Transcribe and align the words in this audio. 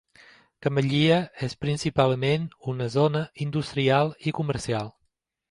Camellia 0.65 1.19
és 1.47 1.55
principalment 1.65 2.47
una 2.75 2.89
zona 2.95 3.23
industrial 3.47 4.13
i 4.31 4.35
comercial. 4.41 4.93